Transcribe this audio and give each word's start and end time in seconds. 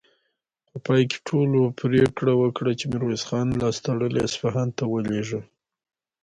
په 0.67 0.77
پای 0.85 1.03
کې 1.09 1.17
ټولو 1.27 1.59
پرېکړه 1.81 2.33
وکړه 2.37 2.71
چې 2.79 2.85
ميرويس 2.91 3.23
خان 3.29 3.47
لاس 3.61 3.75
تړلی 3.85 4.21
اصفهان 4.27 4.69
ته 4.77 4.83
ولېږي. 4.93 5.41